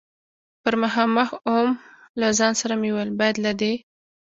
پر 0.61 0.73
مخامخ 0.83 1.29
ووم، 1.39 1.69
له 2.19 2.27
ځان 2.37 2.53
سره 2.61 2.73
مې 2.81 2.89
وویل: 2.91 3.11
باید 3.19 3.35
له 3.45 3.51
دې. 3.59 3.73